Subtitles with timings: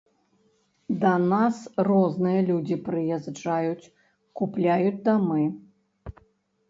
[1.03, 3.91] Да нас розныя людзі прыязджаюць,
[4.43, 5.43] купляюць дамы.